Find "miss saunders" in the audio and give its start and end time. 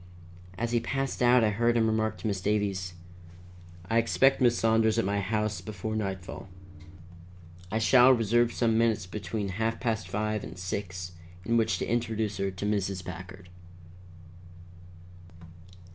4.41-4.97